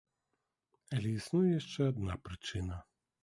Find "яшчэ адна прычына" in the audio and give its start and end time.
1.51-2.81